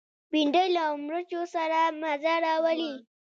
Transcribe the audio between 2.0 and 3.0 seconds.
مزه راولي